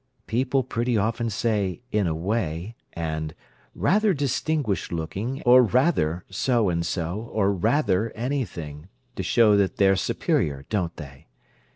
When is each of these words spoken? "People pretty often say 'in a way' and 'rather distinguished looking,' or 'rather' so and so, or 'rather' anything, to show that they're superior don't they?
"People 0.25 0.63
pretty 0.63 0.97
often 0.97 1.29
say 1.29 1.81
'in 1.91 2.07
a 2.07 2.15
way' 2.15 2.75
and 2.93 3.35
'rather 3.75 4.15
distinguished 4.15 4.91
looking,' 4.91 5.43
or 5.45 5.61
'rather' 5.61 6.25
so 6.27 6.69
and 6.69 6.83
so, 6.83 7.29
or 7.31 7.53
'rather' 7.53 8.09
anything, 8.15 8.89
to 9.15 9.21
show 9.21 9.55
that 9.57 9.77
they're 9.77 9.95
superior 9.95 10.65
don't 10.69 10.95
they? 10.97 11.27